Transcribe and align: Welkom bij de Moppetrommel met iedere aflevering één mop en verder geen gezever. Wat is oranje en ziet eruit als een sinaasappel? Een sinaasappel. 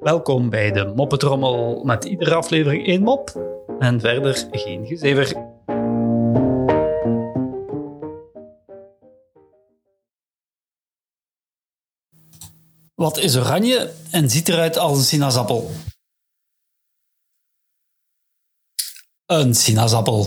Welkom 0.00 0.50
bij 0.50 0.72
de 0.72 0.92
Moppetrommel 0.96 1.84
met 1.84 2.04
iedere 2.04 2.34
aflevering 2.34 2.86
één 2.86 3.02
mop 3.02 3.30
en 3.78 4.00
verder 4.00 4.48
geen 4.50 4.86
gezever. 4.86 5.52
Wat 12.94 13.18
is 13.18 13.36
oranje 13.36 13.92
en 14.10 14.30
ziet 14.30 14.48
eruit 14.48 14.76
als 14.76 14.98
een 14.98 15.04
sinaasappel? 15.04 15.70
Een 19.26 19.54
sinaasappel. 19.54 20.26